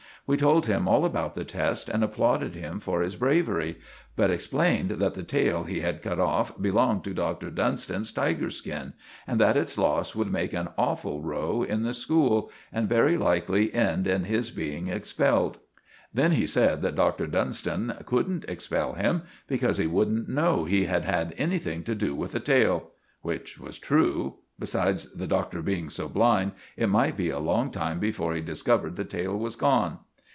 [0.27, 3.79] We told him all about the test, and applauded him for his bravery,
[4.15, 7.49] but explained that the tail he had cut off belonged to Dr.
[7.49, 8.93] Dunstan's tiger skin,
[9.27, 13.73] and that its loss would make an awful row in the school, and very likely
[13.73, 15.57] end in his being expelled.
[16.13, 17.25] Then he said that Dr.
[17.27, 22.31] Dunstan couldn't expel him, because he wouldn't know he had had anything to do with
[22.33, 22.91] the tail.
[23.21, 27.99] Which was true; besides, the Doctor being so blind, it might be a long time
[27.99, 29.97] before he discovered the tail was gone.